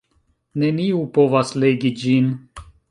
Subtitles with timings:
[0.63, 2.35] Neniu povas legi ĝin.